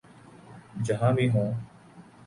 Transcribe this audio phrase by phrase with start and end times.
[0.83, 1.51] جہاں بھی ہوں۔